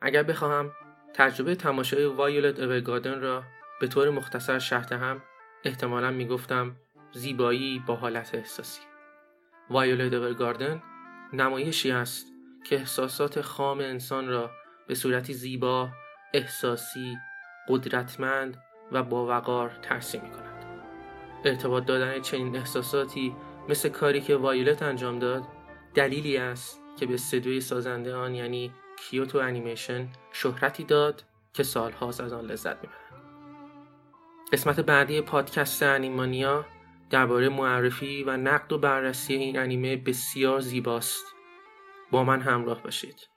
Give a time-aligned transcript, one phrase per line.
[0.00, 0.72] اگر بخواهم
[1.14, 3.42] تجربه تماشای وایولت اورگاردن را
[3.80, 5.22] به طور مختصر شرح هم
[5.64, 6.76] احتمالا می‌گفتم
[7.12, 8.80] زیبایی با حالت احساسی
[9.70, 10.82] وایولت اورگاردن
[11.32, 12.26] نمایشی است
[12.64, 14.50] که احساسات خام انسان را
[14.86, 15.88] به صورتی زیبا،
[16.34, 17.16] احساسی،
[17.68, 18.56] قدرتمند
[18.92, 20.64] و باوقار ترسیم می کند.
[21.44, 23.36] ارتباط دادن چنین احساساتی
[23.68, 25.42] مثل کاری که وایولت انجام داد
[25.94, 31.24] دلیلی است که به استدیوی سازنده آن یعنی کیوتو انیمیشن شهرتی داد
[31.54, 33.00] که سالهاست از آن لذت می‌برند
[34.52, 36.66] قسمت بعدی پادکست انیمانیا
[37.10, 41.24] درباره معرفی و نقد و بررسی این انیمه بسیار زیباست.
[42.10, 43.28] با من همراه باشید.